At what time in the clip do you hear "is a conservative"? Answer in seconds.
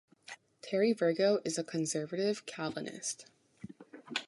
1.45-2.47